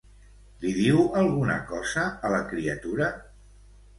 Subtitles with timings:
[0.63, 3.13] Li diu alguna cosa a la criatura?